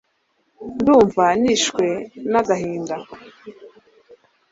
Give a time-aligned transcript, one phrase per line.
[0.81, 1.85] ndumva nishwe
[2.31, 2.95] nagahinda